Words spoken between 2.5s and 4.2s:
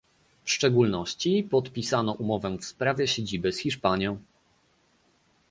w sprawie siedziby z Hiszpanią